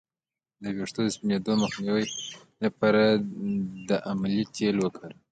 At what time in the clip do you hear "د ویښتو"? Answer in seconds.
0.61-0.99